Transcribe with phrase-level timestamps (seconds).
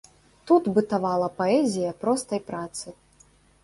[0.51, 2.87] Тут бытавала паэзія простай працы.